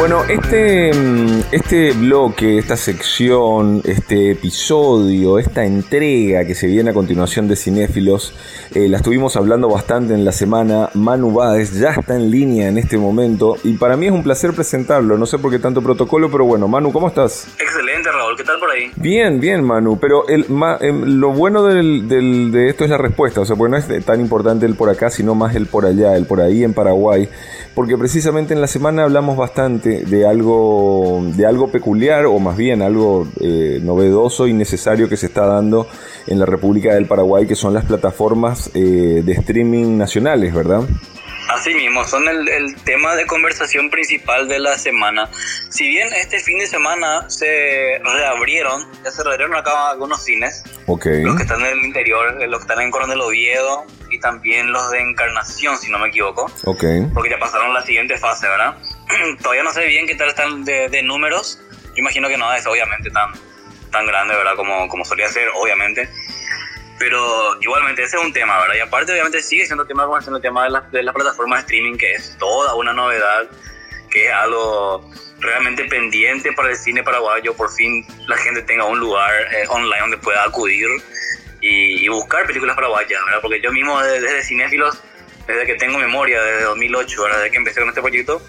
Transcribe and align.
Bueno, 0.00 0.24
este, 0.24 0.94
mm, 0.94 1.42
este 1.52 1.92
bloque, 1.92 2.56
esta 2.56 2.74
sección, 2.78 3.82
este 3.84 4.30
episodio, 4.30 5.38
esta 5.38 5.66
entrega 5.66 6.46
que 6.46 6.54
se 6.54 6.68
viene 6.68 6.88
a 6.88 6.94
continuación 6.94 7.48
de 7.48 7.54
Cinéfilos, 7.54 8.32
eh, 8.74 8.88
la 8.88 8.96
estuvimos 8.96 9.36
hablando 9.36 9.68
bastante 9.68 10.14
en 10.14 10.24
la 10.24 10.32
semana. 10.32 10.88
Manu 10.94 11.32
Báez 11.32 11.78
ya 11.78 11.90
está 11.90 12.16
en 12.16 12.30
línea 12.30 12.68
en 12.68 12.78
este 12.78 12.96
momento 12.96 13.58
y 13.62 13.74
para 13.74 13.98
mí 13.98 14.06
es 14.06 14.12
un 14.12 14.22
placer 14.22 14.54
presentarlo. 14.54 15.18
No 15.18 15.26
sé 15.26 15.36
por 15.36 15.50
qué 15.50 15.58
tanto 15.58 15.82
protocolo, 15.82 16.30
pero 16.30 16.46
bueno, 16.46 16.66
Manu, 16.66 16.92
¿cómo 16.92 17.06
estás? 17.08 17.46
Excelente, 17.58 17.99
Raúl. 18.12 18.36
¿Qué 18.36 18.44
tal 18.44 18.58
por 18.58 18.70
ahí? 18.70 18.90
Bien, 18.96 19.40
bien, 19.40 19.64
Manu. 19.64 19.98
Pero 19.98 20.28
el, 20.28 20.46
em, 20.80 21.18
lo 21.18 21.32
bueno 21.32 21.62
del, 21.64 22.08
del, 22.08 22.52
de 22.52 22.68
esto 22.68 22.84
es 22.84 22.90
la 22.90 22.98
respuesta. 22.98 23.40
O 23.40 23.44
sea, 23.44 23.56
pues 23.56 23.70
no 23.70 23.76
es 23.76 24.04
tan 24.04 24.20
importante 24.20 24.66
el 24.66 24.74
por 24.74 24.88
acá, 24.88 25.10
sino 25.10 25.34
más 25.34 25.54
el 25.54 25.66
por 25.66 25.86
allá, 25.86 26.16
el 26.16 26.26
por 26.26 26.40
ahí 26.40 26.64
en 26.64 26.74
Paraguay 26.74 27.28
porque 27.74 27.96
precisamente 27.96 28.52
en 28.52 28.60
la 28.60 28.66
semana 28.66 29.04
hablamos 29.04 29.36
bastante 29.36 30.04
de 30.04 30.26
algo, 30.26 31.22
de 31.24 31.46
algo 31.46 31.68
peculiar 31.68 32.26
o 32.26 32.38
más 32.38 32.56
bien 32.56 32.82
algo 32.82 33.28
eh, 33.40 33.80
novedoso 33.82 34.46
y 34.46 34.52
necesario 34.52 35.08
que 35.08 35.16
se 35.16 35.26
está 35.26 35.46
dando 35.46 35.86
en 36.26 36.38
la 36.38 36.46
República 36.46 36.94
del 36.94 37.06
Paraguay, 37.06 37.46
que 37.46 37.54
son 37.54 37.72
las 37.72 37.84
plataformas 37.84 38.70
eh, 38.74 39.22
de 39.24 39.32
streaming 39.32 39.96
nacionales, 39.96 40.52
¿verdad? 40.52 40.82
Así 41.50 41.74
mismo, 41.74 42.04
son 42.04 42.28
el, 42.28 42.76
tema 42.84 43.16
de 43.16 43.26
conversación 43.26 43.90
principal 43.90 44.46
de 44.46 44.60
la 44.60 44.78
semana. 44.78 45.28
Si 45.68 45.88
bien 45.88 46.08
este 46.14 46.38
fin 46.38 46.58
de 46.58 46.66
semana 46.66 47.28
se 47.28 48.00
reabrieron, 48.04 48.86
ya 49.04 49.10
se 49.10 49.24
reabrieron 49.24 49.56
acá 49.56 49.90
algunos 49.90 50.22
cines, 50.22 50.62
okay. 50.86 51.24
los 51.24 51.36
que 51.36 51.42
están 51.42 51.60
en 51.60 51.78
el 51.78 51.84
interior, 51.84 52.34
los 52.48 52.60
que 52.60 52.72
están 52.72 52.80
en 52.80 52.92
Coronel 52.92 53.20
Oviedo 53.20 53.84
y 54.10 54.20
también 54.20 54.72
los 54.72 54.90
de 54.92 55.00
Encarnación, 55.00 55.76
si 55.76 55.90
no 55.90 55.98
me 55.98 56.08
equivoco, 56.08 56.50
okay. 56.66 57.06
porque 57.12 57.30
ya 57.30 57.38
pasaron 57.38 57.74
la 57.74 57.82
siguiente 57.82 58.16
fase, 58.16 58.46
¿verdad? 58.46 58.76
Todavía 59.42 59.64
no 59.64 59.72
sé 59.72 59.86
bien 59.86 60.06
qué 60.06 60.14
tal 60.14 60.28
están 60.28 60.64
de, 60.64 61.02
números, 61.02 61.60
yo 61.88 61.96
imagino 61.96 62.28
que 62.28 62.36
no 62.36 62.52
es 62.54 62.64
obviamente 62.66 63.10
tan, 63.10 63.32
tan 63.90 64.06
grande, 64.06 64.36
¿verdad? 64.36 64.54
Como, 64.54 64.88
como 64.88 65.04
solía 65.04 65.28
ser, 65.28 65.48
obviamente 65.60 66.08
pero 67.00 67.58
igualmente 67.62 68.02
ese 68.02 68.18
es 68.18 68.22
un 68.22 68.32
tema, 68.32 68.60
¿verdad? 68.60 68.74
Y 68.76 68.80
aparte 68.80 69.12
obviamente 69.12 69.42
sigue 69.42 69.64
siendo 69.64 69.86
tema 69.86 70.04
como 70.04 70.20
siendo 70.20 70.38
tema 70.38 70.64
de 70.64 70.70
las 70.70 70.92
de 70.92 71.02
la 71.02 71.14
plataformas 71.14 71.60
de 71.60 71.62
streaming, 71.62 71.96
que 71.96 72.12
es 72.12 72.36
toda 72.38 72.74
una 72.74 72.92
novedad, 72.92 73.48
que 74.10 74.26
es 74.26 74.32
algo 74.32 75.10
realmente 75.38 75.86
pendiente 75.86 76.52
para 76.52 76.68
el 76.68 76.76
cine 76.76 77.02
paraguayo, 77.02 77.54
por 77.54 77.72
fin 77.72 78.06
la 78.26 78.36
gente 78.36 78.60
tenga 78.62 78.84
un 78.84 79.00
lugar 79.00 79.32
eh, 79.50 79.64
online 79.68 80.00
donde 80.00 80.18
pueda 80.18 80.44
acudir 80.44 80.88
y, 81.62 82.06
buscar 82.08 82.46
películas 82.46 82.76
paraguayas, 82.76 83.18
¿verdad? 83.24 83.40
Porque 83.40 83.62
yo 83.62 83.72
mismo 83.72 83.98
desde, 84.02 84.20
desde 84.20 84.44
cinéfilos, 84.44 85.02
desde 85.46 85.64
que 85.64 85.76
tengo 85.76 85.98
memoria, 85.98 86.42
desde 86.42 86.64
2008, 86.64 87.22
¿verdad? 87.22 87.38
Desde 87.38 87.50
que 87.50 87.56
empecé 87.56 87.80
con 87.80 87.88
este 87.88 88.02
proyecto, 88.02 88.42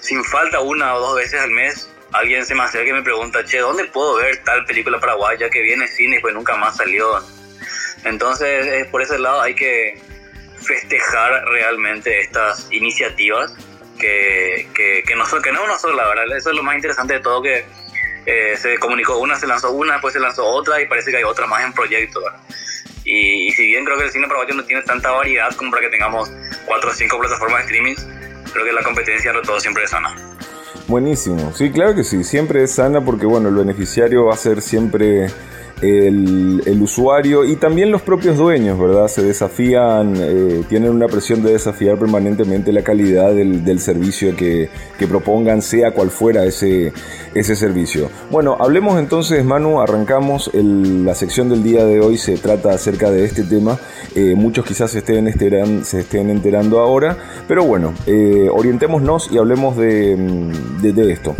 sin 0.00 0.24
falta 0.24 0.60
una 0.60 0.94
o 0.94 1.00
dos 1.00 1.16
veces 1.16 1.38
al 1.38 1.50
mes, 1.50 1.90
alguien 2.12 2.46
se 2.46 2.54
me 2.54 2.62
acerca 2.62 2.88
y 2.88 2.94
me 2.94 3.02
pregunta, 3.02 3.44
che, 3.44 3.58
¿dónde 3.58 3.84
puedo 3.84 4.16
ver 4.16 4.42
tal 4.42 4.64
película 4.64 4.98
paraguaya 4.98 5.50
que 5.50 5.60
viene 5.60 5.86
cine 5.86 6.16
y 6.16 6.20
pues 6.20 6.32
nunca 6.32 6.56
más 6.56 6.78
salió? 6.78 7.20
Entonces, 8.04 8.86
por 8.88 9.02
ese 9.02 9.18
lado 9.18 9.40
hay 9.40 9.54
que 9.54 10.00
festejar 10.60 11.44
realmente 11.46 12.20
estas 12.20 12.68
iniciativas 12.70 13.54
que, 13.98 14.68
que, 15.06 15.14
no, 15.14 15.26
son, 15.26 15.42
que 15.42 15.52
no 15.52 15.60
es 15.60 15.64
una 15.66 15.78
sola, 15.78 16.08
¿verdad? 16.08 16.36
Eso 16.36 16.50
es 16.50 16.56
lo 16.56 16.62
más 16.62 16.74
interesante 16.74 17.14
de 17.14 17.20
todo, 17.20 17.42
que 17.42 17.64
eh, 18.26 18.56
se 18.56 18.78
comunicó 18.78 19.18
una, 19.18 19.36
se 19.36 19.46
lanzó 19.46 19.72
una, 19.72 19.94
después 19.94 20.12
se 20.14 20.20
lanzó 20.20 20.44
otra 20.44 20.80
y 20.80 20.86
parece 20.86 21.10
que 21.10 21.18
hay 21.18 21.24
otra 21.24 21.46
más 21.46 21.64
en 21.64 21.72
proyecto, 21.72 22.20
Y, 23.04 23.50
si 23.52 23.66
bien 23.66 23.84
creo 23.84 23.98
que 23.98 24.04
el 24.04 24.10
cine 24.10 24.26
paraguayo 24.26 24.54
no 24.54 24.64
tiene 24.64 24.82
tanta 24.82 25.10
variedad 25.10 25.54
como 25.56 25.70
para 25.70 25.82
que 25.82 25.88
tengamos 25.88 26.30
cuatro 26.66 26.90
o 26.90 26.94
cinco 26.94 27.18
plataformas 27.18 27.60
de 27.60 27.64
streaming, 27.64 27.94
creo 28.52 28.64
que 28.64 28.72
la 28.72 28.82
competencia 28.82 29.32
de 29.32 29.42
todo 29.42 29.60
siempre 29.60 29.84
es 29.84 29.90
sana. 29.90 30.14
Buenísimo, 30.86 31.52
sí, 31.54 31.70
claro 31.70 31.94
que 31.94 32.04
sí, 32.04 32.24
siempre 32.24 32.62
es 32.62 32.72
sana 32.72 33.04
porque 33.04 33.26
bueno, 33.26 33.48
el 33.48 33.54
beneficiario 33.54 34.26
va 34.26 34.34
a 34.34 34.36
ser 34.36 34.60
siempre 34.60 35.28
el, 35.82 36.78
usuario 36.80 37.44
y 37.44 37.56
también 37.56 37.90
los 37.90 38.02
propios 38.02 38.36
dueños, 38.36 38.78
¿verdad? 38.78 39.08
Se 39.08 39.22
desafían, 39.22 40.14
eh, 40.16 40.62
tienen 40.68 40.90
una 40.90 41.08
presión 41.08 41.42
de 41.42 41.52
desafiar 41.52 41.98
permanentemente 41.98 42.72
la 42.72 42.82
calidad 42.82 43.32
del, 43.34 43.80
servicio 43.80 44.34
que, 44.36 44.68
que, 44.98 45.06
propongan, 45.06 45.62
sea 45.62 45.92
cual 45.92 46.10
fuera 46.10 46.44
ese, 46.44 46.92
ese 47.34 47.56
servicio. 47.56 48.10
Bueno, 48.30 48.56
hablemos 48.58 48.98
entonces, 48.98 49.44
Manu, 49.44 49.80
arrancamos 49.80 50.50
el, 50.54 51.04
la 51.04 51.14
sección 51.14 51.48
del 51.48 51.62
día 51.62 51.84
de 51.84 52.00
hoy, 52.00 52.18
se 52.18 52.36
trata 52.36 52.70
acerca 52.70 53.10
de 53.10 53.24
este 53.24 53.44
tema. 53.44 53.78
Eh, 54.14 54.34
muchos 54.36 54.64
quizás 54.64 54.90
se 54.90 54.98
estén, 54.98 55.84
se 55.84 56.00
estén 56.00 56.30
enterando 56.30 56.80
ahora, 56.80 57.16
pero 57.46 57.64
bueno, 57.64 57.94
eh, 58.06 58.48
orientémonos 58.50 59.30
y 59.30 59.38
hablemos 59.38 59.76
de, 59.76 60.16
de 60.82 61.12
esto. 61.12 61.34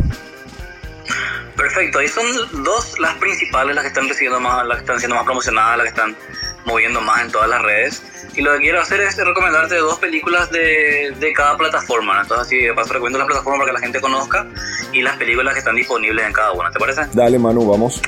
Perfecto, 1.72 2.02
y 2.02 2.08
son 2.08 2.26
dos 2.64 2.98
las 2.98 3.14
principales, 3.14 3.76
las 3.76 3.82
que 3.84 3.88
están 3.88 4.08
recibiendo 4.08 4.40
más, 4.40 4.66
las 4.66 4.78
que 4.78 4.82
están 4.82 4.98
siendo 4.98 5.14
más 5.14 5.24
promocionadas, 5.24 5.78
las 5.78 5.84
que 5.84 5.90
están 5.90 6.16
moviendo 6.64 7.00
más 7.00 7.22
en 7.22 7.30
todas 7.30 7.48
las 7.48 7.62
redes. 7.62 8.02
Y 8.34 8.42
lo 8.42 8.52
que 8.54 8.58
quiero 8.58 8.80
hacer 8.80 9.00
es 9.00 9.16
recomendarte 9.16 9.76
dos 9.76 10.00
películas 10.00 10.50
de, 10.50 11.14
de 11.16 11.32
cada 11.32 11.56
plataforma. 11.56 12.22
Entonces, 12.22 12.46
así 12.48 12.58
de 12.58 12.74
paso 12.74 12.92
recomiendo 12.92 13.20
las 13.20 13.28
plataformas 13.28 13.60
para 13.60 13.70
que 13.70 13.74
la 13.74 13.80
gente 13.80 14.00
conozca 14.00 14.46
y 14.92 15.02
las 15.02 15.16
películas 15.16 15.54
que 15.54 15.60
están 15.60 15.76
disponibles 15.76 16.26
en 16.26 16.32
cada 16.32 16.50
una. 16.52 16.72
¿Te 16.72 16.80
parece? 16.80 17.02
Dale, 17.12 17.38
Manu, 17.38 17.64
vamos. 17.70 18.02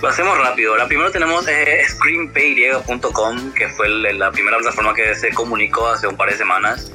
Lo 0.00 0.08
hacemos 0.08 0.38
rápido. 0.38 0.76
La 0.76 0.86
primera 0.86 1.10
tenemos 1.10 1.48
eh, 1.48 1.82
screenpay.com, 1.88 3.54
que 3.54 3.68
fue 3.70 3.88
la 3.88 4.30
primera 4.30 4.58
plataforma 4.58 4.94
que 4.94 5.16
se 5.16 5.30
comunicó 5.34 5.88
hace 5.88 6.06
un 6.06 6.16
par 6.16 6.30
de 6.30 6.36
semanas. 6.36 6.92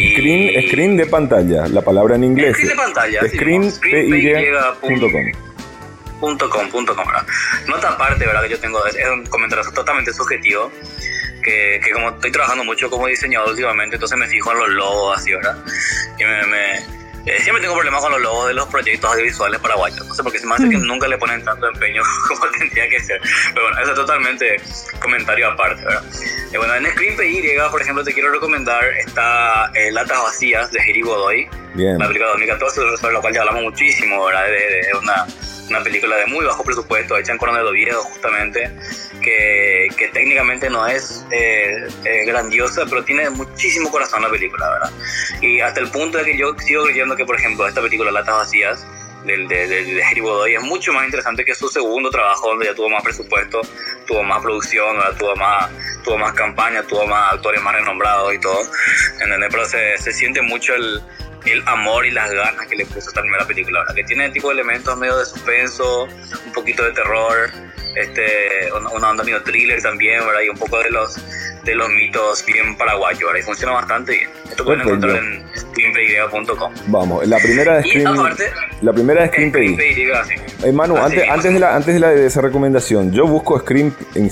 Screen, 0.00 0.68
screen 0.68 0.96
de 0.96 1.06
pantalla, 1.06 1.66
la 1.68 1.82
palabra 1.82 2.16
en 2.16 2.24
inglés. 2.24 2.52
Screen 2.52 2.68
de 2.68 2.74
pantalla. 2.76 3.20
Screenpay.com. 3.28 5.26
Nota 7.68 7.88
aparte, 7.90 8.26
¿verdad? 8.26 8.42
Que 8.42 8.50
yo 8.50 8.58
tengo, 8.58 8.84
es 8.86 8.96
un 9.08 9.26
comentario 9.26 9.64
totalmente 9.72 10.12
subjetivo. 10.12 10.70
Que, 11.42 11.80
que, 11.84 11.90
como 11.92 12.08
estoy 12.08 12.32
trabajando 12.32 12.64
mucho 12.64 12.90
como 12.90 13.06
diseñador 13.06 13.50
últimamente, 13.50 13.94
entonces 13.94 14.18
me 14.18 14.26
fijo 14.26 14.50
en 14.50 14.58
los 14.58 14.68
logos 14.70 15.18
así, 15.18 15.32
¿verdad? 15.32 15.56
Y 16.18 16.24
me, 16.24 16.44
me 16.46 16.95
eh, 17.26 17.40
siempre 17.42 17.60
tengo 17.60 17.74
problemas 17.74 18.00
con 18.00 18.12
los 18.12 18.20
logos 18.20 18.48
de 18.48 18.54
los 18.54 18.66
proyectos 18.68 19.10
audiovisuales 19.10 19.60
paraguayos. 19.60 20.06
No 20.06 20.14
sé, 20.14 20.22
porque 20.22 20.38
se 20.38 20.46
me 20.46 20.54
hace 20.54 20.68
que 20.68 20.78
mm. 20.78 20.86
nunca 20.86 21.08
le 21.08 21.18
ponen 21.18 21.44
tanto 21.44 21.66
empeño 21.66 22.02
como 22.28 22.48
tendría 22.52 22.88
que 22.88 23.00
ser. 23.00 23.20
Pero 23.52 23.66
bueno, 23.66 23.82
eso 23.82 23.90
es 23.90 23.96
totalmente 23.96 24.56
comentario 25.00 25.50
aparte, 25.50 25.84
¿verdad? 25.84 26.04
Eh, 26.52 26.58
bueno, 26.58 26.74
en 26.76 26.86
Screen 26.86 27.16
por 27.70 27.82
ejemplo, 27.82 28.04
te 28.04 28.12
quiero 28.12 28.30
recomendar 28.30 28.84
está 28.98 29.72
eh, 29.74 29.90
Latas 29.90 30.22
Vacías 30.22 30.70
de 30.70 30.80
Jerry 30.80 31.02
Godoy. 31.02 31.48
Bien. 31.74 31.96
Una 31.96 32.06
película 32.06 32.28
de 32.28 32.32
2014, 32.32 32.96
sobre 32.96 33.14
la 33.14 33.20
cual 33.20 33.34
ya 33.34 33.40
hablamos 33.40 33.62
muchísimo, 33.64 34.24
¿verdad? 34.24 34.54
Es 34.54 34.94
una, 34.94 35.26
una 35.68 35.82
película 35.82 36.16
de 36.16 36.26
muy 36.26 36.44
bajo 36.44 36.62
presupuesto, 36.64 37.16
hecha 37.16 37.32
en 37.32 37.38
Coronel 37.38 37.66
Oviedo, 37.66 38.02
justamente 38.02 38.70
que, 39.22 39.88
que 39.96 40.08
técnicamente 40.08 40.70
no 40.70 40.86
es 40.86 41.24
eh, 41.30 41.88
eh, 42.04 42.24
grandiosa, 42.26 42.84
pero 42.88 43.04
tiene 43.04 43.28
muchísimo 43.30 43.90
corazón 43.90 44.22
la 44.22 44.30
película, 44.30 44.68
¿verdad? 44.70 44.92
Y 45.40 45.60
hasta 45.60 45.80
el 45.80 45.90
punto 45.90 46.18
de 46.18 46.24
que 46.24 46.36
yo 46.36 46.54
sigo 46.58 46.84
creyendo 46.84 47.16
que, 47.16 47.24
por 47.24 47.36
ejemplo, 47.36 47.66
esta 47.66 47.82
película, 47.82 48.10
Latas 48.10 48.36
Vacías, 48.36 48.86
del, 49.24 49.48
de, 49.48 49.66
de, 49.66 49.84
de 49.84 50.04
Harry 50.04 50.20
Bodoy 50.20 50.54
es 50.54 50.62
mucho 50.62 50.92
más 50.92 51.04
interesante 51.04 51.44
que 51.44 51.52
su 51.52 51.68
segundo 51.68 52.10
trabajo 52.10 52.48
donde 52.48 52.66
ya 52.66 52.74
tuvo 52.74 52.88
más 52.88 53.02
presupuesto, 53.02 53.60
tuvo 54.06 54.22
más 54.22 54.40
producción, 54.40 54.96
tuvo 55.18 55.34
más 55.34 55.68
tuvo 56.04 56.18
más 56.18 56.32
campaña, 56.34 56.84
tuvo 56.84 57.04
más 57.06 57.32
actores 57.32 57.60
más 57.60 57.74
renombrados 57.74 58.32
y 58.32 58.38
todo, 58.38 58.60
¿entendés? 59.20 59.48
Pero 59.50 59.64
se, 59.64 59.98
se 59.98 60.12
siente 60.12 60.40
mucho 60.40 60.74
el, 60.74 61.02
el 61.46 61.62
amor 61.66 62.06
y 62.06 62.10
las 62.10 62.30
ganas 62.32 62.66
que 62.66 62.76
le 62.76 62.86
puso 62.86 63.08
esta 63.08 63.20
primera 63.20 63.46
película, 63.46 63.80
¿verdad? 63.80 63.94
Que 63.94 64.04
tiene 64.04 64.30
tipo 64.30 64.50
elementos 64.50 64.96
medio 64.98 65.16
de 65.18 65.24
suspenso, 65.24 66.04
un 66.04 66.52
poquito 66.52 66.84
de 66.84 66.92
terror, 66.92 67.50
este, 67.94 68.70
una, 68.72 69.10
onda 69.10 69.24
medio 69.24 69.42
thriller 69.42 69.80
también, 69.80 70.26
¿verdad? 70.26 70.42
Y 70.42 70.48
un 70.48 70.58
poco 70.58 70.78
de 70.78 70.90
los 70.90 71.16
de 71.66 71.74
los 71.74 71.88
mitos 71.90 72.44
bien 72.46 72.76
paraguayos. 72.76 73.30
Y 73.38 73.42
funciona 73.42 73.74
bastante 73.74 74.12
bien. 74.12 74.30
Esto 74.48 74.64
pueden 74.64 74.80
encontrar 74.80 75.16
en 75.16 75.44
screenplay.com. 75.54 76.72
Vamos, 76.86 77.26
la 77.26 77.38
primera 77.38 77.76
de 77.76 77.82
Screen, 77.82 78.08
la 78.80 78.92
primera 78.92 79.22
de 79.22 79.28
Screenplay. 79.28 79.76
Eh, 80.64 80.72
Manu, 80.72 80.96
antes, 80.96 81.28
antes, 81.28 81.52
de 81.52 81.58
la, 81.58 81.76
antes 81.76 81.92
de, 81.92 82.00
la, 82.00 82.10
de 82.10 82.26
esa 82.26 82.40
recomendación, 82.40 83.12
yo 83.12 83.26
busco 83.26 83.58
screen, 83.58 83.94
en 84.14 84.30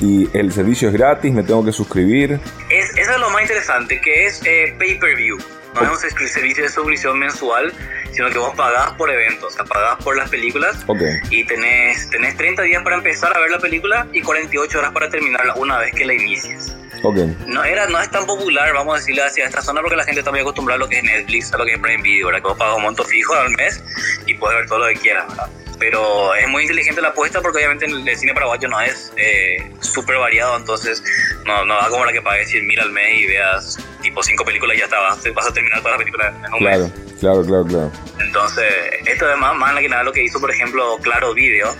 y 0.00 0.28
el 0.36 0.52
servicio 0.52 0.88
es 0.88 0.94
gratis, 0.94 1.32
me 1.32 1.42
tengo 1.42 1.64
que 1.64 1.72
suscribir. 1.72 2.40
Es, 2.68 2.90
eso 2.96 3.12
es 3.12 3.18
lo 3.18 3.30
más 3.30 3.42
interesante, 3.42 4.00
que 4.00 4.26
es 4.26 4.42
eh, 4.44 4.74
pay-per-view. 4.78 5.38
No 5.74 5.82
es 5.82 5.90
un 5.90 6.28
servicio 6.28 6.62
de 6.64 6.70
suscripción 6.70 7.18
mensual, 7.18 7.72
sino 8.16 8.30
que 8.30 8.38
vos 8.38 8.54
pagás 8.56 8.92
por 8.92 9.10
eventos, 9.10 9.52
o 9.52 9.56
sea, 9.56 9.64
pagás 9.66 10.02
por 10.02 10.16
las 10.16 10.30
películas 10.30 10.86
y 11.28 11.44
tenés, 11.44 12.08
tenés 12.08 12.34
30 12.36 12.62
días 12.62 12.82
para 12.82 12.96
empezar 12.96 13.36
a 13.36 13.40
ver 13.40 13.50
la 13.50 13.58
película 13.58 14.06
y 14.10 14.22
48 14.22 14.78
horas 14.78 14.90
para 14.92 15.10
terminarla 15.10 15.54
una 15.56 15.78
vez 15.78 15.92
que 15.92 16.06
la 16.06 16.14
inicies. 16.14 16.74
Okay. 17.02 17.36
No, 17.46 17.62
era, 17.62 17.86
no 17.88 18.00
es 18.00 18.10
tan 18.10 18.24
popular, 18.24 18.72
vamos 18.72 18.94
a 18.94 18.98
decirle, 18.98 19.22
hacia 19.22 19.44
esta 19.44 19.60
zona 19.60 19.82
porque 19.82 19.96
la 19.96 20.04
gente 20.04 20.20
está 20.20 20.30
muy 20.30 20.40
acostumbrada 20.40 20.76
a 20.76 20.78
lo 20.78 20.88
que 20.88 20.96
es 20.96 21.04
Netflix, 21.04 21.52
a 21.52 21.58
lo 21.58 21.66
que 21.66 21.74
es 21.74 21.78
Prime 21.78 22.02
Video, 22.02 22.28
¿verdad? 22.28 22.40
Que 22.40 22.48
vos 22.48 22.56
pagas 22.56 22.76
un 22.76 22.82
monto 22.84 23.04
fijo 23.04 23.34
al 23.34 23.50
mes 23.50 23.82
y 24.24 24.32
puedes 24.32 24.60
ver 24.60 24.66
todo 24.66 24.78
lo 24.78 24.86
que 24.86 24.94
quieras, 24.94 25.28
¿verdad? 25.28 25.50
Pero 25.78 26.34
es 26.34 26.48
muy 26.48 26.62
inteligente 26.62 27.02
la 27.02 27.08
apuesta 27.08 27.42
porque 27.42 27.58
obviamente 27.58 27.84
el 27.84 28.16
cine 28.16 28.32
paraguayo 28.32 28.66
no 28.66 28.80
es 28.80 29.12
eh, 29.18 29.70
súper 29.80 30.16
variado, 30.16 30.56
entonces 30.56 31.04
no, 31.44 31.66
no 31.66 31.74
da 31.74 31.90
como 31.90 32.06
la 32.06 32.14
que 32.14 32.22
pagues 32.22 32.48
100 32.48 32.66
mil 32.66 32.80
al 32.80 32.92
mes 32.92 33.20
y 33.20 33.26
veas 33.26 33.78
tipo 34.00 34.22
cinco 34.22 34.42
películas 34.42 34.76
y 34.76 34.78
ya 34.78 34.84
está, 34.86 34.98
vas, 35.00 35.22
vas 35.34 35.46
a 35.46 35.52
terminar 35.52 35.80
todas 35.80 35.98
las 35.98 35.98
películas 35.98 36.34
en 36.34 36.54
un 36.54 36.58
claro, 36.60 36.84
mes. 36.84 37.05
Claro, 37.26 37.44
claro, 37.44 37.64
claro. 37.64 37.92
Entonces, 38.20 38.72
esto 39.04 39.28
es 39.28 39.36
más, 39.36 39.56
más 39.56 39.76
que 39.80 39.88
nada 39.88 40.04
lo 40.04 40.12
que 40.12 40.22
hizo, 40.22 40.38
por 40.40 40.48
ejemplo, 40.48 40.96
Claro 41.02 41.34
Video. 41.34 41.74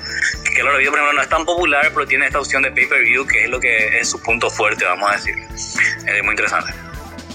Que 0.44 0.60
Claro 0.60 0.76
Video, 0.76 0.90
por 0.90 0.98
ejemplo, 0.98 1.12
no 1.12 1.22
es 1.22 1.28
tan 1.28 1.44
popular, 1.44 1.88
pero 1.94 2.04
tiene 2.04 2.26
esta 2.26 2.40
opción 2.40 2.64
de 2.64 2.72
pay-per-view, 2.72 3.24
que 3.28 3.44
es 3.44 3.48
lo 3.48 3.60
que 3.60 4.00
es 4.00 4.10
su 4.10 4.20
punto 4.20 4.50
fuerte, 4.50 4.84
vamos 4.84 5.08
a 5.08 5.14
decir. 5.14 5.36
Es 5.54 6.22
muy 6.24 6.32
interesante. 6.32 6.72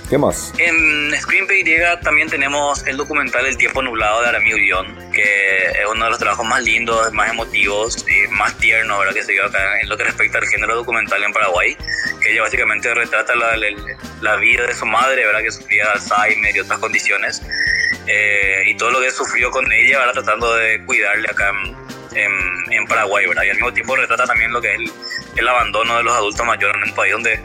¿Qué 0.10 0.18
más? 0.18 0.52
En 0.58 1.18
Screenplay 1.22 1.64
llega 1.64 2.02
también 2.02 2.28
tenemos 2.28 2.86
el 2.86 2.98
documental 2.98 3.46
El 3.46 3.56
tiempo 3.56 3.82
nublado 3.82 4.22
de 4.22 4.28
Aramí 4.28 4.54
Ullón, 4.54 4.94
que 5.14 5.24
es 5.24 5.86
uno 5.90 6.04
de 6.04 6.10
los 6.10 6.20
trabajos 6.20 6.46
más 6.46 6.62
lindos, 6.64 7.14
más 7.14 7.30
emotivos 7.30 8.06
y 8.06 8.28
más 8.34 8.58
tiernos 8.58 9.00
¿verdad? 9.00 9.14
que 9.14 9.24
se 9.24 9.32
dio 9.32 9.46
acá 9.46 9.80
en 9.80 9.88
lo 9.88 9.96
que 9.96 10.04
respecta 10.04 10.40
al 10.40 10.48
género 10.48 10.76
documental 10.76 11.24
en 11.24 11.32
Paraguay, 11.32 11.78
que 12.22 12.34
ella 12.34 12.42
básicamente 12.42 12.94
retrata 12.94 13.34
la, 13.36 13.56
la, 13.56 13.68
la 14.20 14.36
vida 14.36 14.68
de 14.68 14.74
su 14.74 14.86
madre, 14.86 15.26
¿verdad? 15.26 15.44
que 15.44 15.52
sufría 15.52 15.86
Alzheimer 15.94 16.54
y 16.58 16.60
otras 16.60 16.80
condiciones, 16.80 17.42
eh, 18.08 18.64
y 18.68 18.76
todo 18.76 18.92
lo 18.92 19.02
que 19.02 19.12
sufrió 19.12 19.52
con 19.52 19.72
ella, 19.72 20.00
¿verdad? 20.00 20.14
tratando 20.14 20.56
de 20.56 20.84
cuidarle 20.86 21.28
acá 21.30 21.52
en, 22.14 22.74
en, 22.74 22.86
Paraguay, 22.88 23.26
¿verdad? 23.28 23.44
y 23.44 23.50
al 23.50 23.56
mismo 23.56 23.74
tiempo 23.74 23.96
retrata 23.96 24.26
también 24.26 24.52
lo 24.52 24.62
que 24.62 24.74
es 24.74 24.80
el, 24.80 24.92
el 25.38 25.48
abandono 25.48 25.98
de 25.98 26.04
los 26.04 26.14
adultos 26.14 26.46
mayores 26.46 26.76
en 26.78 26.90
un 26.90 26.96
país 26.96 27.14
donde 27.14 27.40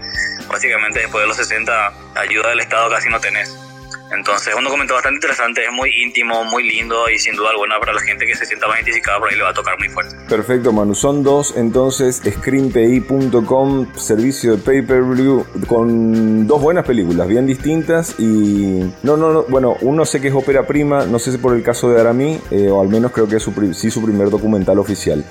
básicamente 0.49 1.00
después 1.00 1.23
de 1.23 1.29
los 1.29 1.37
60 1.37 1.93
ayuda 2.17 2.50
del 2.50 2.61
Estado 2.61 2.91
casi 2.91 3.08
no 3.08 3.20
tenés. 3.20 3.65
Entonces 4.11 4.49
es 4.49 4.55
un 4.55 4.64
documento 4.64 4.94
bastante 4.94 5.17
interesante, 5.17 5.64
es 5.64 5.73
muy 5.73 5.91
íntimo, 6.03 6.44
muy 6.44 6.62
lindo 6.69 7.08
y 7.11 7.19
sin 7.19 7.35
duda 7.35 7.50
alguna 7.50 7.79
para 7.81 7.93
la 7.93 8.00
gente 8.00 8.26
que 8.26 8.37
se 8.37 8.47
sienta 8.47 8.69
más 8.69 8.76
identificada 8.76 9.19
por 9.19 9.29
ahí 9.29 9.37
le 9.37 9.43
va 9.43 9.50
a 9.50 9.55
tocar 9.55 9.79
muy 9.79 9.88
fuerte. 9.88 10.17
Perfecto, 10.29 10.73
Manu. 10.73 10.94
Son 10.94 11.23
dos, 11.23 11.55
entonces, 11.56 12.23
screenpi.com, 12.25 13.94
servicio 13.97 14.56
de 14.56 14.62
pay-per-view 14.62 15.47
con 15.67 16.47
dos 16.47 16.61
buenas 16.61 16.85
películas, 16.85 17.26
bien 17.26 17.47
distintas 17.47 18.19
y... 18.19 18.93
No, 19.03 19.17
no, 19.17 19.32
no, 19.32 19.43
bueno, 19.44 19.76
uno 19.81 20.05
sé 20.05 20.20
que 20.20 20.29
es 20.29 20.35
ópera 20.35 20.67
prima, 20.67 21.05
no 21.06 21.19
sé 21.19 21.32
si 21.32 21.38
por 21.38 21.55
el 21.55 21.62
caso 21.62 21.91
de 21.91 22.00
Aramí, 22.00 22.41
eh, 22.50 22.69
o 22.70 22.81
al 22.81 22.88
menos 22.88 23.12
creo 23.12 23.29
que 23.29 23.37
es 23.37 23.43
su, 23.43 23.52
sí 23.75 23.91
su 23.91 24.02
primer 24.02 24.31
documental 24.31 24.79
oficial. 24.79 25.25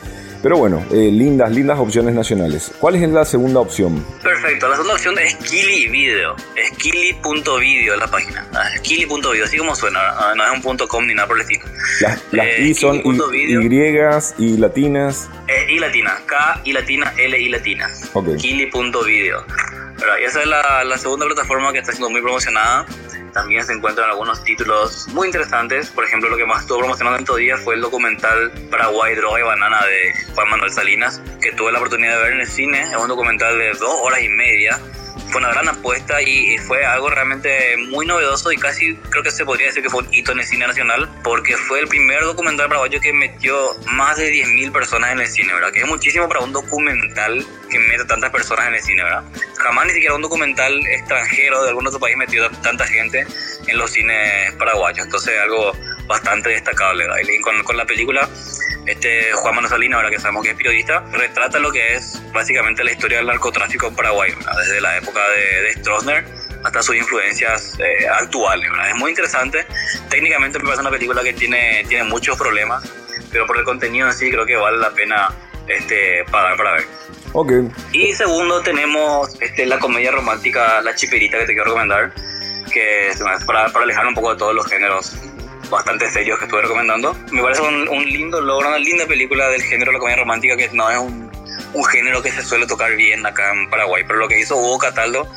Pero 0.45 0.57
bueno, 0.57 0.85
eh, 0.91 1.09
lindas, 1.11 1.51
lindas 1.51 1.79
opciones 1.79 2.13
nacionales. 2.13 2.71
¿Cuál 2.77 2.97
es 2.97 3.09
la 3.09 3.25
segunda 3.25 3.61
opción? 3.61 4.05
Perfecto, 4.21 4.67
la 4.67 4.75
segunda 4.75 4.93
opción 4.93 5.17
es 5.17 5.33
Kili 5.37 5.87
Video. 5.87 6.35
Es 6.55 6.69
Kili.video 6.77 7.95
es 7.95 7.99
la 7.99 8.05
página. 8.05 8.47
Kili.video, 8.83 9.43
así 9.43 9.57
como 9.57 9.75
suena. 9.75 9.99
No 10.35 10.45
es 10.45 10.51
un 10.51 10.61
punto 10.61 10.87
.com 10.87 11.07
ni 11.07 11.15
nada 11.15 11.27
por 11.27 11.37
el 11.37 11.41
estilo. 11.41 11.65
Las, 11.99 12.21
las 12.31 12.45
eh, 12.45 12.61
I 12.61 12.75
son 12.75 13.01
y, 13.03 13.55
y 14.37 14.57
latinas. 14.57 15.29
Eh, 15.47 15.65
I 15.73 15.79
latina. 15.79 16.15
K, 16.27 16.61
I 16.63 16.73
latina, 16.73 17.11
L, 17.17 17.41
I 17.41 17.49
latina. 17.49 17.89
Okay. 18.13 18.35
Kili.video. 18.35 19.43
Y 20.19 20.23
esa 20.23 20.41
es 20.41 20.47
la, 20.47 20.83
la 20.83 20.97
segunda 20.97 21.25
plataforma 21.25 21.71
que 21.71 21.79
está 21.79 21.91
siendo 21.91 22.09
muy 22.09 22.21
promocionada 22.21 22.85
también 23.35 23.65
se 23.65 23.73
encuentran 23.73 24.09
algunos 24.09 24.41
títulos 24.45 25.09
muy 25.09 25.27
interesantes. 25.27 25.89
Por 25.89 26.05
ejemplo, 26.05 26.29
lo 26.29 26.37
que 26.37 26.45
más 26.45 26.61
estuvo 26.61 26.79
promocionando 26.79 27.17
en 27.17 27.23
estos 27.23 27.35
días 27.35 27.59
fue 27.59 27.75
el 27.75 27.81
documental 27.81 28.49
Paraguay, 28.71 29.13
Droga 29.13 29.41
y 29.41 29.43
Banana 29.43 29.85
de 29.85 30.33
Juan 30.33 30.49
Manuel 30.49 30.71
Salinas, 30.71 31.21
que 31.41 31.51
tuve 31.51 31.73
la 31.73 31.79
oportunidad 31.79 32.15
de 32.15 32.23
ver 32.23 32.31
en 32.31 32.39
el 32.39 32.47
cine. 32.47 32.83
Es 32.83 32.95
un 32.95 33.09
documental 33.09 33.59
de 33.59 33.73
dos 33.73 33.99
horas 34.03 34.21
y 34.21 34.29
media. 34.29 34.79
Fue 35.35 35.41
una 35.41 35.51
gran 35.51 35.67
apuesta 35.67 36.21
y 36.21 36.57
fue 36.59 36.85
algo 36.85 37.09
realmente 37.09 37.75
muy 37.89 38.05
novedoso 38.05 38.53
y 38.53 38.55
casi 38.55 38.95
creo 39.09 39.21
que 39.21 39.31
se 39.31 39.43
podría 39.43 39.67
decir 39.67 39.83
que 39.83 39.89
fue 39.89 40.01
un 40.01 40.13
hito 40.13 40.31
en 40.31 40.39
el 40.39 40.45
cine 40.45 40.65
nacional 40.65 41.09
porque 41.25 41.57
fue 41.57 41.81
el 41.81 41.89
primer 41.89 42.21
documental 42.21 42.69
paraguayo 42.69 43.01
que 43.01 43.11
metió 43.11 43.75
más 43.87 44.15
de 44.15 44.31
10.000 44.31 44.71
personas 44.71 45.11
en 45.11 45.19
el 45.19 45.27
cine, 45.27 45.53
¿verdad? 45.53 45.73
Que 45.73 45.81
es 45.81 45.87
muchísimo 45.87 46.29
para 46.29 46.39
un 46.39 46.53
documental 46.53 47.45
que 47.69 47.79
mete 47.79 48.05
tantas 48.05 48.31
personas 48.31 48.69
en 48.69 48.75
el 48.75 48.81
cine, 48.81 49.03
¿verdad? 49.03 49.25
Jamás 49.57 49.87
ni 49.87 49.91
siquiera 49.91 50.15
un 50.15 50.21
documental 50.21 50.73
extranjero 50.87 51.63
de 51.63 51.69
algún 51.71 51.85
otro 51.85 51.99
país 51.99 52.15
metió 52.15 52.49
tanta 52.61 52.87
gente 52.87 53.27
en 53.67 53.77
los 53.77 53.91
cines 53.91 54.53
paraguayos. 54.53 55.05
Entonces, 55.05 55.37
algo 55.37 55.73
bastante 56.07 56.51
destacable, 56.51 57.03
¿verdad? 57.03 57.19
Y 57.27 57.41
con, 57.41 57.61
con 57.65 57.75
la 57.75 57.83
película, 57.83 58.29
este 58.85 59.31
Juan 59.33 59.55
Manuel 59.55 59.69
Salinas, 59.69 59.97
ahora 59.97 60.09
que 60.09 60.19
sabemos 60.19 60.43
que 60.43 60.51
es 60.51 60.57
periodista, 60.57 61.03
retrata 61.11 61.59
lo 61.59 61.71
que 61.71 61.95
es 61.95 62.21
básicamente 62.33 62.83
la 62.83 62.91
historia 62.91 63.17
del 63.17 63.27
narcotráfico 63.27 63.87
en 63.87 63.95
Paraguay, 63.95 64.31
¿verdad? 64.35 64.57
desde 64.59 64.81
la 64.81 64.97
época 64.97 65.21
de, 65.29 65.61
de 65.63 65.73
Stroessner 65.73 66.25
hasta 66.65 66.81
sus 66.81 66.95
influencias 66.95 67.77
eh, 67.79 68.07
actuales. 68.07 68.69
¿verdad? 68.69 68.89
Es 68.89 68.95
muy 68.95 69.11
interesante. 69.11 69.65
Técnicamente 70.09 70.57
me 70.59 70.65
parece 70.65 70.81
una 70.81 70.91
película 70.91 71.23
que 71.23 71.33
tiene, 71.33 71.85
tiene 71.87 72.03
muchos 72.03 72.37
problemas, 72.37 72.91
pero 73.31 73.45
por 73.45 73.57
el 73.57 73.63
contenido 73.63 74.07
en 74.07 74.13
sí 74.13 74.29
creo 74.31 74.45
que 74.45 74.55
vale 74.55 74.77
la 74.79 74.91
pena 74.91 75.29
este, 75.67 76.23
pagar 76.31 76.57
para 76.57 76.73
ver. 76.73 76.85
Okay. 77.33 77.69
Y 77.91 78.13
segundo 78.13 78.61
tenemos 78.61 79.35
este, 79.41 79.65
la 79.65 79.77
comedia 79.77 80.11
romántica 80.11 80.81
La 80.81 80.95
Chiperita 80.95 81.37
que 81.37 81.45
te 81.45 81.53
quiero 81.53 81.65
recomendar, 81.65 82.13
que 82.71 83.09
es 83.09 83.19
para, 83.45 83.69
para 83.69 83.83
alejar 83.83 84.07
un 84.07 84.15
poco 84.15 84.31
de 84.31 84.37
todos 84.37 84.55
los 84.55 84.65
géneros 84.67 85.15
bastante 85.69 86.09
serios 86.11 86.37
que 86.39 86.45
estuve 86.45 86.61
recomendando. 86.61 87.13
Me 87.31 87.41
parece 87.41 87.61
un, 87.61 87.87
un, 87.87 88.05
lindo 88.05 88.41
logro, 88.41 88.69
una 88.69 88.77
linda 88.77 89.05
película 89.05 89.47
del 89.49 89.61
género 89.61 89.91
de 89.91 89.93
la 89.93 89.99
comedia 89.99 90.17
romántica 90.17 90.57
que 90.57 90.69
no 90.73 90.89
es 90.89 90.97
un, 90.97 91.31
un, 91.73 91.85
género 91.85 92.21
que 92.21 92.31
se 92.31 92.43
suele 92.43 92.65
tocar 92.67 92.95
bien 92.95 93.25
acá 93.25 93.51
en 93.51 93.69
Paraguay, 93.69 94.03
pero 94.05 94.19
lo 94.19 94.27
que 94.27 94.39
hizo 94.39 94.55
Hugo 94.55 94.77
Cataldo 94.77 95.29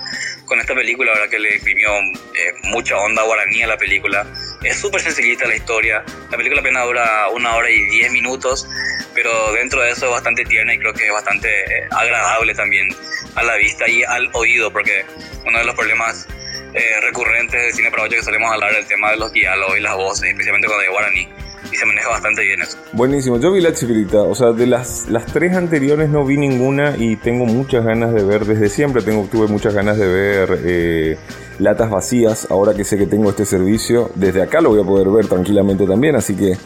con 0.49 0.59
esta 0.59 0.75
película, 0.75 1.13
la 1.13 1.19
verdad 1.19 1.31
que 1.31 1.39
le 1.39 1.57
imprimió 1.57 1.91
eh, 1.99 2.55
mucha 2.65 2.97
onda 2.97 3.23
guaraní 3.23 3.63
a 3.63 3.67
la 3.69 3.77
película. 3.77 4.27
Es 4.63 4.79
súper 4.79 5.01
sencillita 5.01 5.47
la 5.47 5.55
historia. 5.55 6.03
La 6.31 6.37
película 6.37 6.61
apenas 6.61 6.85
dura 6.87 7.29
una 7.29 7.55
hora 7.55 7.71
y 7.71 7.85
diez 7.85 8.11
minutos, 8.11 8.67
pero 9.15 9.53
dentro 9.53 9.83
de 9.83 9.91
eso 9.91 10.07
es 10.07 10.13
bastante 10.13 10.45
tierna 10.45 10.75
y 10.75 10.79
creo 10.79 10.95
que 10.95 11.07
es 11.07 11.13
bastante 11.13 11.49
eh, 11.49 11.89
agradable 11.91 12.55
también 12.55 12.89
a 13.35 13.43
la 13.43 13.57
vista 13.57 13.87
y 13.89 14.03
al 14.03 14.31
oído, 14.33 14.73
porque 14.73 15.05
uno 15.45 15.59
de 15.59 15.65
los 15.65 15.75
problemas 15.75 16.27
eh, 16.75 17.01
recurrentes 17.03 17.63
del 17.63 17.73
cine 17.73 17.91
paraguayo 17.91 18.17
que 18.17 18.23
solemos 18.23 18.53
hablar 18.53 18.75
el 18.75 18.87
tema 18.87 19.11
de 19.11 19.17
los 19.17 19.33
diálogos 19.33 19.79
y 19.79 19.81
las 19.81 19.97
voces, 19.97 20.31
especialmente 20.31 20.67
cuando 20.67 20.83
hay 20.83 20.91
guaraní. 20.91 21.29
Y 21.71 21.77
se 21.77 21.85
maneja 21.85 22.09
bastante 22.09 22.43
bien 22.43 22.63
eso. 22.63 22.79
Buenísimo. 22.93 23.39
Yo 23.39 23.53
vi 23.53 23.61
la 23.61 23.75
chiquita, 23.75 24.23
o 24.23 24.35
sea, 24.35 24.53
de 24.53 24.67
las, 24.67 25.09
las 25.09 25.27
tres 25.27 25.55
anteriores 25.55 26.09
no 26.09 26.25
vi 26.25 26.39
ninguna 26.39 26.97
y 26.97 27.17
tengo 27.17 27.45
muchas 27.45 27.85
ganas 27.85 28.15
de 28.15 28.23
ver 28.25 28.47
desde 28.47 28.71
siempre. 28.71 29.03
Tengo, 29.03 29.29
tuve 29.31 29.49
muchas 29.49 29.75
ganas 29.75 29.99
de 29.99 30.07
ver 30.07 30.61
eh, 30.65 31.19
Latas 31.59 31.91
Vacías, 31.91 32.47
ahora 32.51 32.75
que 32.75 32.85
sé 32.85 32.97
que 32.97 33.07
tengo 33.07 33.29
este 33.29 33.45
servicio. 33.45 34.11
Desde 34.15 34.41
acá 34.41 34.61
lo 34.61 34.71
voy 34.71 34.81
a 34.81 34.85
poder 34.85 35.09
ver 35.09 35.27
tranquilamente 35.27 35.87
también, 35.87 36.17
así 36.17 36.35
que 36.35 36.57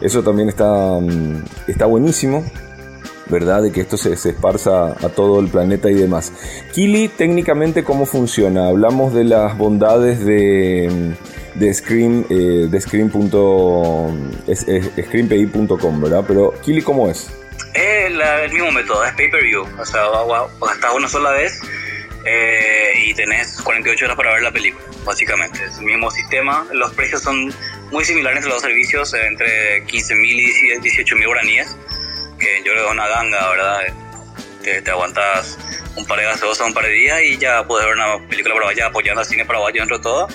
eso 0.00 0.22
también 0.22 0.48
está, 0.48 0.98
está 1.66 1.86
buenísimo. 1.86 2.44
¿Verdad? 3.26 3.62
De 3.62 3.72
que 3.72 3.80
esto 3.80 3.96
se, 3.96 4.16
se, 4.16 4.30
esparza 4.30 4.92
a 4.92 5.08
todo 5.08 5.40
el 5.40 5.48
planeta 5.48 5.90
y 5.90 5.94
demás. 5.94 6.32
Kili, 6.72 7.08
técnicamente, 7.08 7.84
¿cómo 7.84 8.06
funciona? 8.06 8.68
Hablamos 8.68 9.14
de 9.14 9.24
las 9.24 9.56
bondades 9.56 10.24
de, 10.24 11.14
de 11.54 11.74
Scream, 11.74 12.24
eh, 12.30 12.68
de 12.70 12.80
Scream.pi.com, 12.80 13.20
¿verdad? 16.00 16.24
Pero 16.26 16.54
Kili, 16.62 16.82
¿cómo 16.82 17.10
es? 17.10 17.30
Es 17.74 18.10
el 18.10 18.52
mismo 18.52 18.70
método, 18.72 19.04
es 19.04 19.12
pay-per-view. 19.14 19.66
O 19.78 19.84
sea, 19.84 20.02
gastas 20.60 20.94
una 20.94 21.08
sola 21.08 21.30
vez 21.30 21.60
eh, 22.24 22.92
y 23.06 23.14
tenés 23.14 23.60
48 23.62 24.04
horas 24.04 24.16
para 24.16 24.34
ver 24.34 24.42
la 24.42 24.52
película, 24.52 24.84
básicamente. 25.04 25.64
Es 25.64 25.78
el 25.78 25.86
mismo 25.86 26.10
sistema. 26.10 26.66
Los 26.72 26.92
precios 26.92 27.22
son 27.22 27.52
muy 27.90 28.04
similares 28.04 28.38
entre 28.38 28.52
los 28.52 28.60
servicios, 28.62 29.14
entre 29.14 29.84
15.000 29.86 30.24
y 30.24 30.52
18.000 30.80 31.26
guaraníes 31.26 31.76
yo 32.64 32.72
creo 32.72 32.76
que 32.76 32.84
es 32.84 32.90
una 32.90 33.08
ganga, 33.08 33.50
¿verdad? 33.50 33.80
Te, 34.62 34.82
te 34.82 34.90
aguantas 34.90 35.58
un 35.96 36.06
par 36.06 36.18
de 36.18 36.24
gaseosas, 36.24 36.66
un 36.66 36.74
par 36.74 36.84
de 36.84 36.90
días 36.90 37.20
y 37.22 37.38
ya 37.38 37.66
puedes 37.66 37.86
ver 37.86 37.96
una 37.96 38.18
película 38.28 38.54
paraguaya 38.54 38.86
apoyando 38.86 39.20
al 39.20 39.26
cine 39.26 39.44
paraguayo 39.44 39.80
dentro 39.80 39.98
de 39.98 40.02
todo 40.02 40.28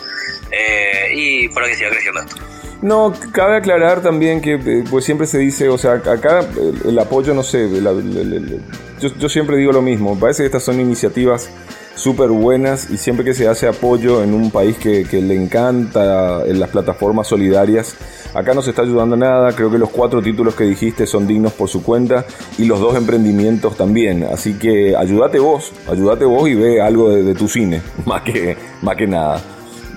eh, 0.51 1.11
y 1.13 1.49
para 1.49 1.67
que 1.67 1.75
siga 1.75 1.89
creciendo 1.89 2.21
esto. 2.21 2.35
No, 2.81 3.11
cabe 3.31 3.57
aclarar 3.57 4.03
también 4.03 4.39
que 4.39 4.83
pues 4.89 5.03
siempre 5.03 5.25
se 5.25 5.39
dice, 5.39 5.67
o 5.67 5.77
sea, 5.79 5.93
acá 5.93 6.39
el, 6.39 6.89
el 6.89 6.99
apoyo, 6.99 7.33
no 7.33 7.41
sé, 7.41 7.63
el, 7.63 7.87
el, 7.87 8.61
yo, 8.99 9.09
yo, 9.17 9.29
siempre 9.29 9.57
digo 9.57 9.71
lo 9.71 9.81
mismo, 9.81 10.19
parece 10.19 10.43
que 10.43 10.47
estas 10.47 10.63
son 10.63 10.79
iniciativas 10.79 11.49
súper 11.97 12.29
buenas 12.29 12.89
y 12.89 12.97
siempre 12.97 13.25
que 13.25 13.33
se 13.33 13.47
hace 13.47 13.67
apoyo 13.67 14.23
en 14.23 14.33
un 14.33 14.51
país 14.51 14.77
que, 14.77 15.03
que, 15.03 15.19
le 15.19 15.35
encanta 15.35 16.43
en 16.45 16.59
las 16.59 16.69
plataformas 16.69 17.27
solidarias, 17.27 17.97
acá 18.33 18.53
no 18.53 18.61
se 18.61 18.69
está 18.69 18.83
ayudando 18.83 19.17
nada, 19.17 19.51
creo 19.53 19.71
que 19.71 19.79
los 19.79 19.89
cuatro 19.89 20.21
títulos 20.21 20.55
que 20.55 20.63
dijiste 20.63 21.07
son 21.07 21.27
dignos 21.27 21.53
por 21.53 21.69
su 21.69 21.83
cuenta 21.83 22.25
y 22.57 22.65
los 22.65 22.79
dos 22.79 22.95
emprendimientos 22.95 23.75
también, 23.75 24.23
así 24.23 24.57
que 24.57 24.95
ayúdate 24.95 25.39
vos, 25.39 25.73
ayúdate 25.89 26.23
vos 26.23 26.47
y 26.47 26.53
ve 26.53 26.81
algo 26.81 27.09
de, 27.09 27.23
de 27.23 27.33
tu 27.33 27.47
cine, 27.47 27.81
más 28.05 28.21
que, 28.21 28.55
más 28.81 28.95
que 28.95 29.07
nada, 29.07 29.41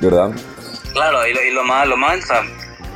¿verdad? 0.01 0.31
Claro, 0.93 1.27
y 1.27 1.35
lo, 1.35 1.43
y 1.43 1.51
lo 1.53 1.65
más, 1.65 1.87
lo 1.87 1.97
más, 1.97 2.19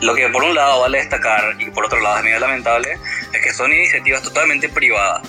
lo 0.01 0.15
que 0.15 0.29
por 0.31 0.43
un 0.43 0.55
lado 0.55 0.81
vale 0.81 0.99
destacar 0.99 1.55
y 1.61 1.71
por 1.71 1.85
otro 1.85 2.01
lado 2.01 2.19
es 2.19 2.25
medio 2.25 2.41
lamentable 2.41 2.99
es 3.33 3.43
que 3.43 3.53
son 3.53 3.73
iniciativas 3.73 4.23
totalmente 4.23 4.69
privadas. 4.69 5.23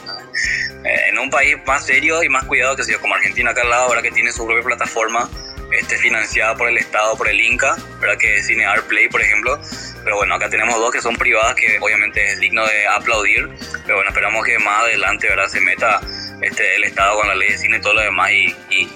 En 0.86 1.18
un 1.18 1.30
país 1.30 1.56
más 1.66 1.86
serio 1.86 2.24
y 2.24 2.30
más 2.30 2.46
cuidado 2.46 2.76
que 2.76 2.84
sea 2.84 2.98
como 3.00 3.16
Argentina 3.16 3.52
acá 3.52 3.62
al 3.62 3.70
lado, 3.70 3.88
ahora 3.88 4.02
que 4.02 4.12
tiene 4.12 4.32
su 4.32 4.46
propia 4.46 4.64
plataforma 4.64 5.30
este, 5.72 5.98
financiada 5.98 6.56
por 6.56 6.70
el 6.70 6.78
Estado, 6.78 7.18
por 7.18 7.28
el 7.28 7.42
Inca, 7.42 7.76
¿verdad? 8.00 8.18
que 8.18 8.38
es 8.38 8.46
Cine 8.46 8.66
Art 8.66 8.86
Play, 8.86 9.10
por 9.10 9.22
ejemplo. 9.22 9.60
Pero 10.04 10.18
bueno, 10.18 10.36
acá 10.36 10.50
tenemos 10.50 10.76
dos 10.76 10.92
que 10.92 11.02
son 11.02 11.16
privadas, 11.16 11.56
que 11.56 11.80
obviamente 11.82 12.24
es 12.32 12.40
digno 12.40 12.66
de 12.66 12.88
aplaudir. 12.88 13.50
Pero 13.84 13.96
bueno, 13.96 14.10
esperamos 14.10 14.46
que 14.46 14.60
más 14.60 14.84
adelante 14.84 15.28
¿verdad? 15.28 15.48
se 15.48 15.60
meta 15.60 16.00
este, 16.42 16.76
el 16.76 16.84
Estado 16.84 17.20
con 17.20 17.28
la 17.28 17.36
ley 17.36 17.50
de 17.50 17.58
cine 17.58 17.78
y 17.78 17.82
todo 17.82 17.96
lo 17.96 18.02
demás 18.02 18.32
y, 18.32 18.56
y 18.70 18.90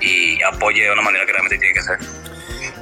y 0.00 0.42
apoye 0.42 0.84
de 0.84 0.90
una 0.90 1.02
manera 1.02 1.24
que 1.24 1.32
realmente 1.32 1.58
tiene 1.58 1.74
que 1.74 1.82
ser. 1.82 1.98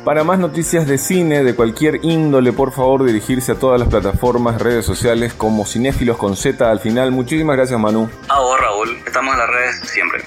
Para 0.04 0.23
más 0.23 0.38
noticias 0.38 0.87
de 0.87 0.99
cine 0.99 1.42
de 1.42 1.54
cualquier 1.54 2.00
índole, 2.04 2.52
por 2.52 2.73
favor 2.73 3.04
dirigirse 3.06 3.52
a 3.52 3.54
todas 3.54 3.80
las 3.80 3.88
plataformas, 3.88 4.61
redes 4.61 4.84
sociales 4.84 5.32
como 5.32 5.64
Cinéfilos 5.64 6.18
con 6.18 6.37
Z 6.37 6.70
al 6.70 6.78
final. 6.78 7.11
Muchísimas 7.11 7.56
gracias 7.56 7.80
Manu. 7.80 8.11
A 8.28 8.38
vos 8.38 8.61
Raúl, 8.61 8.99
estamos 9.06 9.32
en 9.32 9.38
las 9.38 9.49
redes 9.49 9.80
siempre. 9.88 10.25